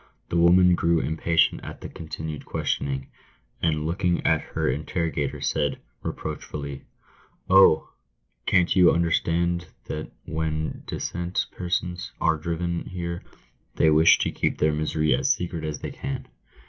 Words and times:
The 0.29 0.35
woman 0.37 0.73
grew 0.73 0.99
impatient 0.99 1.63
at 1.63 1.81
the 1.81 1.87
continued 1.87 2.43
questionings, 2.43 3.05
and 3.61 3.85
looking 3.85 4.25
at 4.25 4.41
her 4.41 4.67
interrogator 4.67 5.41
said, 5.41 5.77
reproachfully," 6.01 6.85
Oh! 7.51 7.91
can't 8.47 8.75
you 8.75 8.91
un 8.91 9.03
derstand 9.03 9.65
that 9.85 10.09
when 10.25 10.81
decent 10.87 11.45
persons 11.51 12.13
are 12.19 12.37
driven 12.37 12.85
here 12.85 13.21
they 13.75 13.91
wish 13.91 14.17
to 14.17 14.31
keep 14.31 14.57
their 14.57 14.73
misery 14.73 15.13
as 15.13 15.31
secret 15.31 15.63
as 15.63 15.81
they 15.81 15.91
can. 15.91 16.27